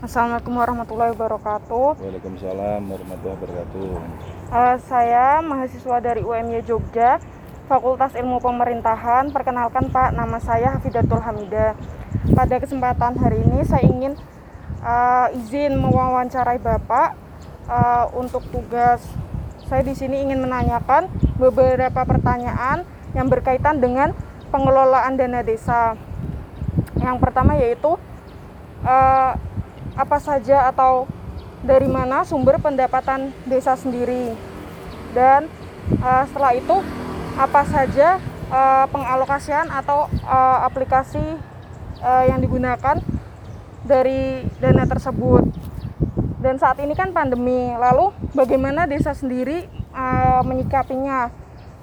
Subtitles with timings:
[0.00, 2.00] Assalamualaikum warahmatullahi wabarakatuh.
[2.00, 3.88] Waalaikumsalam warahmatullahi wabarakatuh.
[4.48, 7.20] Uh, saya mahasiswa dari UMY Jogja,
[7.68, 9.28] Fakultas Ilmu Pemerintahan.
[9.28, 11.76] Perkenalkan Pak, nama saya Hafidatul Hamida.
[12.32, 14.16] Pada kesempatan hari ini saya ingin
[14.80, 17.20] uh, izin mewawancarai Bapak
[17.68, 19.04] uh, untuk tugas.
[19.68, 24.16] Saya di sini ingin menanyakan beberapa pertanyaan yang berkaitan dengan
[24.48, 25.92] pengelolaan dana desa.
[26.96, 28.00] Yang pertama yaitu
[28.80, 29.36] uh,
[29.96, 31.06] apa saja atau
[31.60, 34.32] dari mana sumber pendapatan desa sendiri.
[35.12, 35.50] Dan
[36.00, 36.76] uh, setelah itu
[37.36, 38.18] apa saja
[38.50, 41.22] uh, pengalokasian atau uh, aplikasi
[42.00, 43.00] uh, yang digunakan
[43.84, 45.44] dari dana tersebut.
[46.40, 51.28] Dan saat ini kan pandemi lalu bagaimana desa sendiri uh, menyikapinya?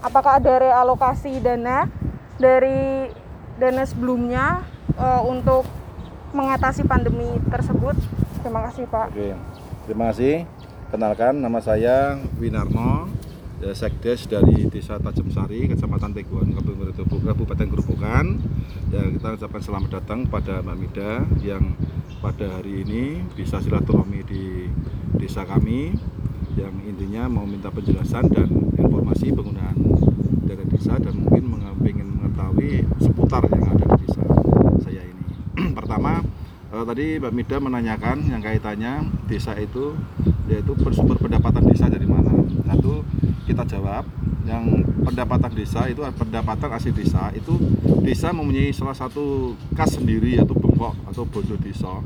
[0.01, 1.89] Apakah ada realokasi dana
[2.37, 3.09] dari
[3.57, 4.61] dana sebelumnya
[4.97, 5.65] uh, untuk
[6.35, 7.95] mengatasi pandemi tersebut.
[8.43, 9.07] Terima kasih Pak.
[9.13, 9.35] Oke,
[9.87, 10.35] terima kasih.
[10.87, 13.11] Kenalkan nama saya Winarno,
[13.59, 18.39] ya, Sekdes dari Desa Tajam Sari, Kecamatan Teguan, Kabupaten Gerobokan.
[18.87, 21.75] Ya, kita ucapkan selamat datang pada Mbak Mida yang
[22.23, 24.71] pada hari ini bisa silaturahmi di
[25.19, 25.91] desa kami
[26.57, 29.77] yang intinya mau minta penjelasan dan informasi penggunaan
[30.47, 31.47] dana desa dan mungkin
[31.87, 34.21] ingin mengetahui seputar yang ada di desa
[34.83, 35.25] saya ini.
[35.73, 36.21] Pertama,
[36.69, 39.91] uh, tadi Mbak Mida menanyakan yang kaitannya desa itu
[40.47, 42.31] yaitu bersumber pendapatan desa dari mana.
[42.71, 43.03] Itu
[43.43, 44.07] kita jawab
[44.47, 47.59] yang pendapatan desa itu pendapatan asli desa itu
[48.07, 51.99] desa mempunyai salah satu kas sendiri yaitu bengkok atau bondo desa.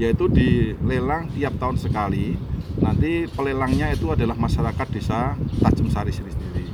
[0.00, 2.40] Yaitu dilelang tiap tahun sekali.
[2.80, 6.72] Nanti pelelangnya itu adalah masyarakat desa Tajem Sari sendiri.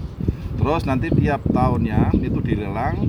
[0.54, 3.02] Terus nanti tiap tahunnya itu dilelang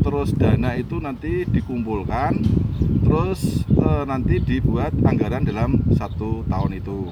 [0.00, 2.40] terus dana itu nanti dikumpulkan
[2.80, 7.10] terus e, nanti dibuat anggaran dalam satu tahun itu.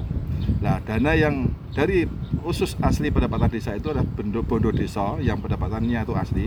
[0.65, 2.09] Nah dana yang dari
[2.43, 6.47] khusus asli pendapatan desa itu adalah bondo, bondo desa yang pendapatannya itu asli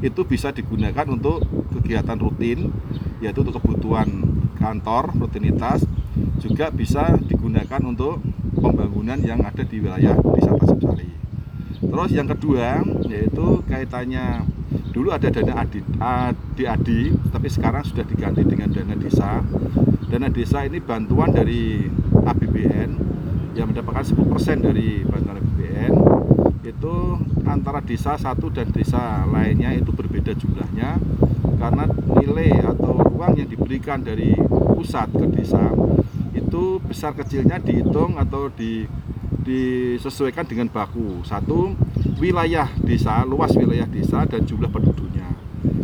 [0.00, 1.42] itu bisa digunakan untuk
[1.74, 2.70] kegiatan rutin
[3.18, 4.08] yaitu untuk kebutuhan
[4.56, 5.84] kantor rutinitas
[6.40, 8.20] juga bisa digunakan untuk
[8.56, 10.80] pembangunan yang ada di wilayah desa Tasik
[11.80, 14.46] Terus yang kedua yaitu kaitannya
[15.00, 17.00] dulu ada dana adi, adi, adi
[17.32, 19.40] tapi sekarang sudah diganti dengan dana desa.
[20.12, 22.90] Dana desa ini bantuan dari APBN
[23.56, 25.92] yang mendapatkan 10% dari bantuan APBN
[26.68, 26.94] itu
[27.48, 31.00] antara desa satu dan desa lainnya itu berbeda jumlahnya
[31.56, 31.88] karena
[32.20, 34.36] nilai atau uang yang diberikan dari
[34.76, 35.72] pusat ke desa
[36.36, 38.84] itu besar kecilnya dihitung atau di
[39.40, 41.24] disesuaikan dengan baku.
[41.24, 41.72] Satu
[42.20, 45.24] wilayah desa luas wilayah desa dan jumlah penduduknya.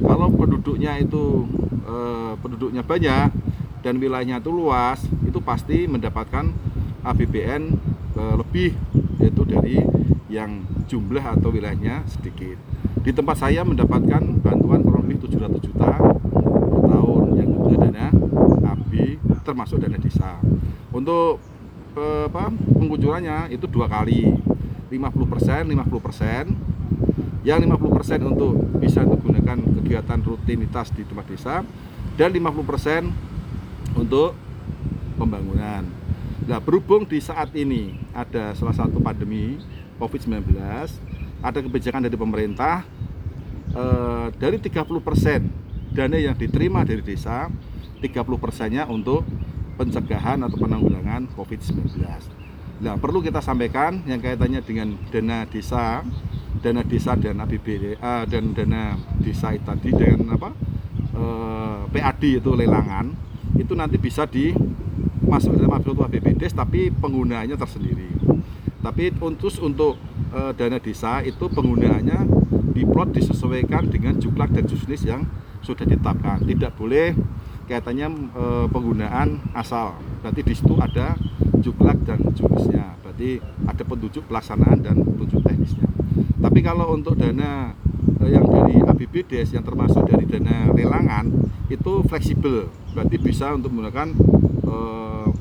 [0.04, 1.48] Kalau penduduknya itu
[1.88, 1.96] e,
[2.44, 3.32] penduduknya banyak
[3.80, 6.50] dan wilayahnya itu luas itu pasti mendapatkan
[7.06, 7.62] APBN
[8.18, 8.74] eh, lebih
[9.22, 9.78] yaitu dari
[10.26, 12.58] yang jumlah atau wilayahnya sedikit.
[12.98, 18.10] Di tempat saya mendapatkan bantuan kurang lebih 700 juta per tahun yang itu dana
[18.74, 18.90] AB
[19.46, 20.42] termasuk dana desa.
[20.90, 21.38] Untuk
[21.96, 24.34] apa, pengucurannya itu dua kali
[24.90, 26.44] 50 persen 50 persen
[27.46, 31.54] yang 50 persen untuk bisa digunakan kegiatan rutinitas di tempat desa
[32.18, 33.02] dan 50 persen
[33.94, 34.34] untuk
[35.18, 35.86] pembangunan
[36.46, 39.58] nah berhubung di saat ini ada salah satu pandemi
[39.98, 40.54] COVID-19
[41.42, 42.86] ada kebijakan dari pemerintah
[43.74, 45.50] eh, dari 30 persen
[45.96, 47.48] dana yang diterima dari desa
[48.04, 49.24] 30 persennya untuk
[49.76, 52.35] pencegahan atau penanggulangan COVID-19.
[52.76, 56.04] Nah, perlu kita sampaikan yang kaitannya dengan dana desa,
[56.60, 60.52] dana desa dan APBD uh, dan dana desa tadi dengan apa?
[61.16, 63.08] Uh, eh, PAD itu lelangan
[63.56, 64.52] itu nanti bisa di
[65.24, 68.12] masuk dalam APBD tapi penggunaannya tersendiri.
[68.84, 69.96] Tapi untuk untuk
[70.36, 72.28] uh, dana desa itu penggunaannya
[72.76, 75.24] diplot disesuaikan dengan juklak dan jusnis yang
[75.64, 76.44] sudah ditetapkan.
[76.44, 77.16] Tidak boleh
[77.66, 79.98] kaitannya e, penggunaan asal.
[80.22, 81.18] Berarti di situ ada
[82.06, 82.94] dan jurusnya.
[83.02, 85.90] Berarti ada petunjuk pelaksanaan dan petunjuk teknisnya.
[86.38, 87.74] Tapi kalau untuk dana
[88.22, 91.26] e, yang dari APBDes yang termasuk dari dana lelangan
[91.66, 92.70] itu fleksibel.
[92.94, 94.14] Berarti bisa untuk menggunakan
[94.62, 94.76] e,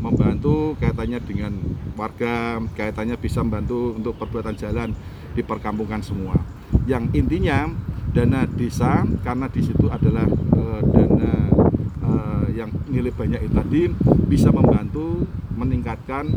[0.02, 1.54] membantu kaitannya dengan
[1.94, 4.98] warga, kaitannya bisa membantu untuk perbuatan jalan
[5.38, 6.36] di perkampungan semua.
[6.90, 7.70] Yang intinya
[8.12, 11.32] dana desa karena di situ adalah e, dana
[12.56, 13.82] yang nilai banyak itu tadi
[14.32, 15.28] bisa membantu
[15.60, 16.32] meningkatkan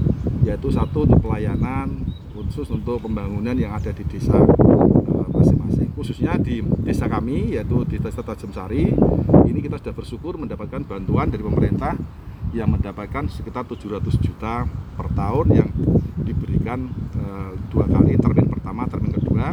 [0.49, 5.93] yaitu satu untuk pelayanan khusus untuk pembangunan yang ada di desa eh, masing-masing.
[5.93, 8.89] Khususnya di desa kami yaitu di desa Tajem Sari
[9.45, 11.93] ini kita sudah bersyukur mendapatkan bantuan dari pemerintah
[12.57, 14.65] yang mendapatkan sekitar 700 juta
[14.97, 15.69] per tahun yang
[16.25, 19.53] diberikan eh, dua kali termin pertama termin kedua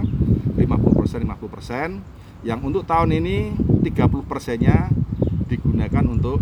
[0.55, 3.51] 50% 50% yang untuk tahun ini
[3.83, 4.87] 30 persennya
[5.51, 6.39] digunakan untuk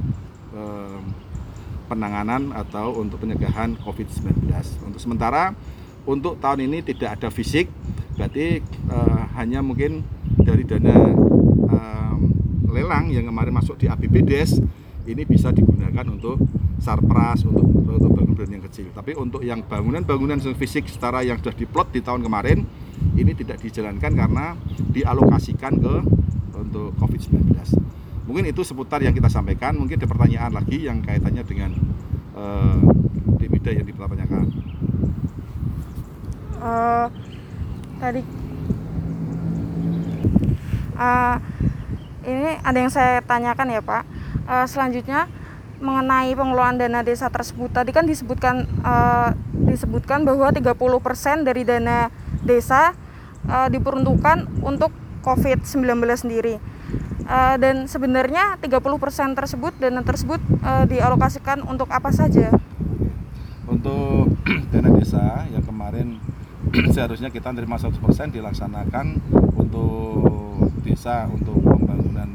[1.93, 4.49] penanganan atau untuk pencegahan COVID-19
[4.83, 5.53] untuk sementara
[6.03, 7.69] untuk tahun ini tidak ada fisik
[8.17, 10.03] berarti eh, hanya mungkin
[10.41, 10.93] dari dana
[11.69, 12.15] eh,
[12.73, 14.59] lelang yang kemarin masuk di APBDes
[15.07, 16.39] ini bisa digunakan untuk
[16.79, 17.63] sarpras untuk
[17.93, 18.89] untuk bangunan yang kecil.
[18.91, 22.65] Tapi untuk yang bangunan-bangunan fisik setara yang sudah diplot di tahun kemarin
[23.15, 24.57] ini tidak dijalankan karena
[24.91, 25.95] dialokasikan ke
[26.57, 27.82] untuk COVID-19
[28.23, 31.71] mungkin itu seputar yang kita sampaikan mungkin ada pertanyaan lagi yang kaitannya dengan
[32.35, 32.79] uh,
[33.39, 34.47] Demida yang dipertanyakan
[36.63, 37.07] Eh,
[37.99, 38.23] tadi
[40.93, 41.35] Eh,
[42.23, 44.03] ini ada yang saya tanyakan ya Pak.
[44.45, 45.25] Eh, selanjutnya
[45.83, 49.29] mengenai pengelolaan dana desa tersebut tadi kan disebutkan eh,
[49.67, 52.07] disebutkan bahwa 30% dari dana
[52.45, 52.93] desa
[53.49, 54.93] eh, diperuntukkan untuk
[55.25, 55.81] COVID-19
[56.15, 56.61] sendiri.
[57.23, 62.51] Eh, dan sebenarnya 30% tersebut dana tersebut eh, dialokasikan untuk apa saja?
[63.63, 64.27] untuk
[64.75, 66.19] dana desa yang kemarin
[66.93, 67.95] seharusnya kita terima 100%
[68.35, 69.23] dilaksanakan
[69.55, 72.27] untuk desa untuk pembangunan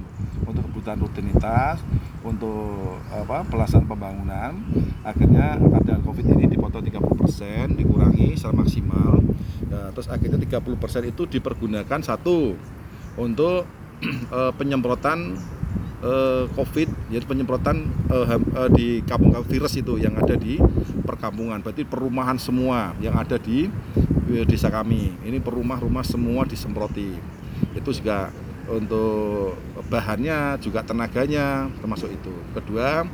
[0.48, 1.84] untuk kebutuhan rutinitas
[2.24, 4.56] untuk apa pelaksanaan pembangunan
[5.04, 9.20] akhirnya ada covid ini dipotong 30% dikurangi secara maksimal
[9.68, 12.56] Ya, terus akhirnya 30% itu dipergunakan satu
[13.20, 13.68] untuk
[14.38, 15.34] eh, penyemprotan
[16.02, 17.76] eh, COVID, jadi penyemprotan
[18.08, 20.58] ham- eh, di kampung virus itu yang ada di
[21.02, 21.64] perkampungan.
[21.64, 23.66] Berarti perumahan semua yang ada di
[24.30, 25.16] eh, desa kami.
[25.24, 27.16] Ini perumah-rumah semua disemproti.
[27.74, 28.30] Itu juga
[28.68, 29.56] untuk
[29.88, 32.34] bahannya juga tenaganya termasuk itu.
[32.52, 33.08] Kedua,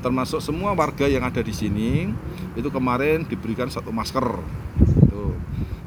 [0.00, 2.08] termasuk semua warga yang ada di sini
[2.56, 4.40] itu kemarin diberikan satu masker.
[4.80, 5.36] Itu.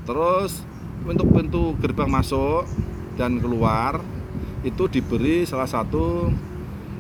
[0.06, 0.62] Terus
[1.04, 2.70] untuk pintu gerbang masuk
[3.18, 4.00] dan keluar
[4.68, 6.28] itu diberi salah satu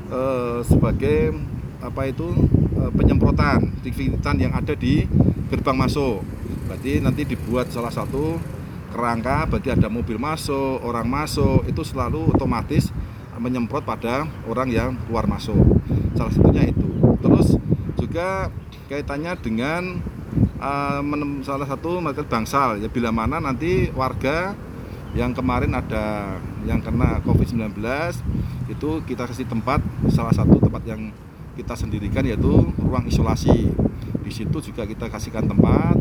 [0.07, 1.35] eh, sebagai
[1.83, 2.31] apa itu
[2.79, 5.03] eh, penyemprotan disinfektan yang ada di
[5.51, 6.23] gerbang masuk.
[6.67, 8.39] Berarti nanti dibuat salah satu
[8.91, 12.91] kerangka, berarti ada mobil masuk, orang masuk, itu selalu otomatis
[13.37, 15.59] menyemprot pada orang yang keluar masuk.
[16.17, 16.87] Salah satunya itu.
[17.21, 17.55] Terus
[17.99, 18.49] juga
[18.89, 20.01] kaitannya dengan
[21.05, 24.57] menem- salah satu material bangsal ya bila mana nanti warga
[25.15, 26.35] yang kemarin ada
[26.67, 27.79] yang kena COVID-19
[28.67, 29.79] itu kita kasih tempat
[30.11, 31.13] salah satu tempat yang
[31.55, 33.71] kita sendirikan yaitu ruang isolasi.
[34.21, 35.95] Di situ juga kita kasihkan tempat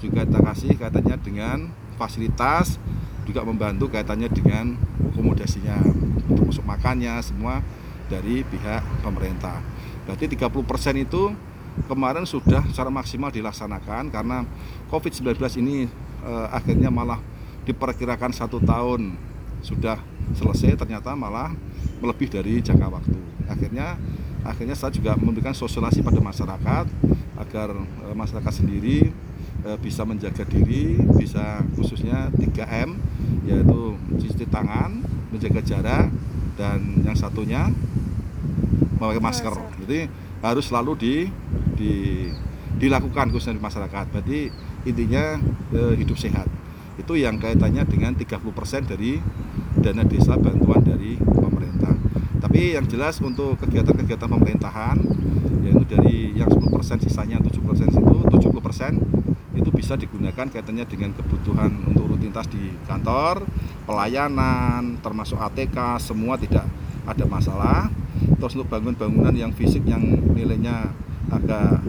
[0.00, 1.58] juga kita kasih kaitannya dengan
[2.00, 2.80] fasilitas
[3.28, 4.76] juga membantu kaitannya dengan
[5.12, 5.76] akomodasinya
[6.32, 7.60] untuk masuk makannya semua
[8.08, 9.60] dari pihak pemerintah.
[10.08, 11.30] Berarti 30% itu
[11.86, 14.42] kemarin sudah secara maksimal dilaksanakan karena
[14.90, 15.86] COVID-19 ini
[16.24, 17.20] eh, akhirnya malah
[17.68, 19.14] diperkirakan satu tahun
[19.60, 20.00] sudah
[20.32, 21.52] selesai ternyata malah
[22.00, 23.18] melebih dari jangka waktu.
[23.48, 24.00] Akhirnya
[24.40, 26.86] akhirnya saya juga memberikan sosialisasi pada masyarakat
[27.36, 29.12] agar eh, masyarakat sendiri
[29.64, 32.96] eh, bisa menjaga diri bisa khususnya 3M
[33.44, 36.08] yaitu cuci tangan menjaga jarak
[36.56, 37.68] dan yang satunya
[38.96, 39.54] memakai masker.
[39.84, 40.08] Jadi
[40.40, 41.14] harus selalu di,
[41.76, 41.92] di
[42.80, 44.04] dilakukan khususnya di masyarakat.
[44.08, 44.40] Berarti
[44.88, 45.36] intinya
[45.76, 46.48] eh, hidup sehat
[46.98, 49.20] itu yang kaitannya dengan 30% dari
[49.78, 51.94] dana desa bantuan dari pemerintah.
[52.40, 54.96] Tapi yang jelas untuk kegiatan-kegiatan pemerintahan
[55.62, 62.16] yaitu dari yang 10% sisanya 7% itu 70% itu bisa digunakan kaitannya dengan kebutuhan untuk
[62.16, 63.44] rutinitas di kantor
[63.84, 66.64] pelayanan termasuk ATK semua tidak
[67.04, 67.92] ada masalah.
[68.40, 70.00] Terus untuk bangun-bangunan yang fisik yang
[70.32, 70.92] nilainya
[71.28, 71.84] agak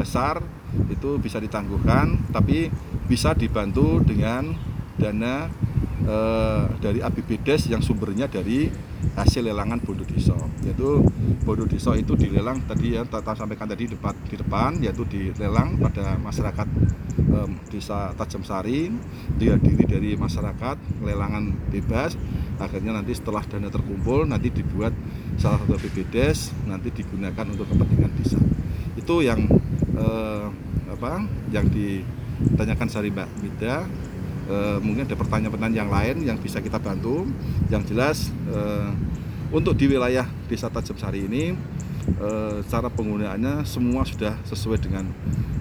[0.00, 0.40] besar
[0.88, 2.16] itu bisa ditangguhkan.
[2.32, 2.72] Tapi
[3.10, 4.54] bisa dibantu dengan
[4.94, 5.50] dana
[6.06, 8.70] eh, dari APBDes yang sumbernya dari
[9.18, 11.02] hasil lelangan bondo deso yaitu
[11.42, 15.80] bondo deso itu dilelang tadi ya tata sampaikan tadi di depan, di depan yaitu dilelang
[15.80, 16.68] pada masyarakat
[17.18, 18.92] em, desa Tajam Sari.
[19.40, 22.14] Dihadiri dari masyarakat lelangan bebas.
[22.60, 24.92] Akhirnya nanti setelah dana terkumpul nanti dibuat
[25.40, 28.40] salah satu APBDes nanti digunakan untuk kepentingan desa.
[29.00, 29.48] Itu yang
[29.96, 30.46] eh,
[30.92, 32.19] apa yang ditanyakan
[32.90, 33.86] Sari Mbak Mida
[34.50, 37.22] Eh, mungkin ada pertanyaan-pertanyaan yang lain yang bisa kita bantu.
[37.70, 38.18] Yang jelas
[38.50, 38.90] eh,
[39.54, 41.54] untuk di wilayah desa Tajam Sari ini
[42.18, 45.06] eh, cara penggunaannya semua sudah sesuai dengan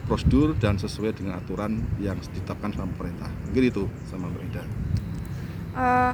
[0.10, 3.30] prosedur dan sesuai dengan aturan yang ditetapkan sama pemerintah.
[3.46, 4.64] Mungkin itu sama Mbak Ida
[5.70, 6.14] Eh,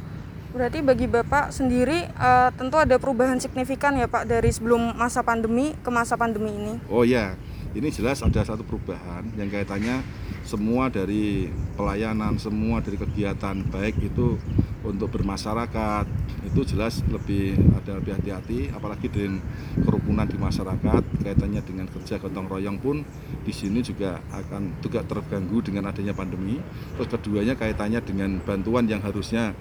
[0.55, 5.75] Berarti bagi Bapak sendiri eh, tentu ada perubahan signifikan ya Pak dari sebelum masa pandemi
[5.83, 6.79] ke masa pandemi ini.
[6.87, 7.35] Oh ya,
[7.75, 9.99] ini jelas ada satu perubahan yang kaitannya
[10.47, 14.39] semua dari pelayanan, semua dari kegiatan baik itu
[14.85, 16.07] untuk bermasyarakat
[16.45, 19.43] itu jelas lebih ada lebih hati-hati, apalagi dengan
[19.75, 23.03] kerukunan di masyarakat kaitannya dengan kerja gotong royong pun
[23.43, 26.61] di sini juga akan juga terganggu dengan adanya pandemi.
[26.95, 29.51] Terus keduanya kaitannya dengan bantuan yang harusnya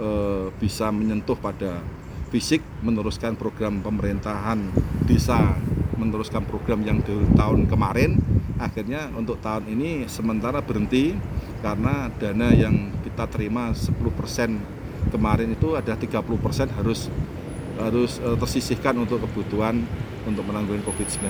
[0.00, 1.84] eh, bisa menyentuh pada
[2.32, 4.72] fisik meneruskan program pemerintahan
[5.04, 5.56] desa
[5.98, 8.16] meneruskan program yang dari tahun kemarin
[8.58, 11.14] akhirnya untuk tahun ini sementara berhenti
[11.62, 13.98] karena dana yang kita terima 10%
[15.10, 16.22] kemarin itu ada 30%
[16.78, 17.10] harus
[17.78, 19.82] harus eh, tersisihkan untuk kebutuhan
[20.26, 21.22] untuk menanggulangi Covid-19.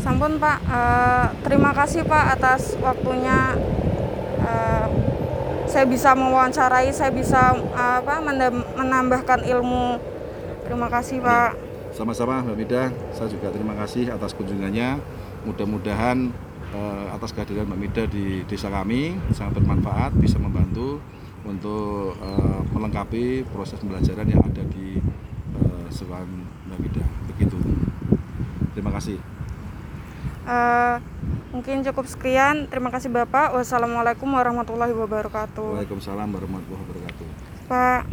[0.00, 3.52] Sampun Pak, Eh, terima kasih Pak atas waktunya.
[4.40, 4.86] Eh,
[5.70, 8.18] saya bisa mewawancarai, saya bisa apa
[8.74, 10.02] menambahkan ilmu.
[10.66, 11.69] Terima kasih Pak.
[12.00, 14.96] Sama-sama Mbak Mida, saya juga terima kasih atas kunjungannya.
[15.44, 16.32] Mudah-mudahan
[16.72, 20.96] eh, atas kehadiran Mbak Mida di desa kami sangat bermanfaat, bisa membantu
[21.44, 24.96] untuk eh, melengkapi proses pembelajaran yang ada di
[25.60, 26.24] eh, sekolah
[26.72, 27.04] Mbak Mida.
[27.36, 27.60] Begitu.
[28.72, 29.20] Terima kasih.
[30.48, 30.96] Eh,
[31.52, 32.64] mungkin cukup sekian.
[32.72, 33.52] Terima kasih Bapak.
[33.52, 35.84] Wassalamualaikum warahmatullahi wabarakatuh.
[35.84, 37.26] Waalaikumsalam warahmatullahi wabarakatuh.
[37.68, 38.02] Pak.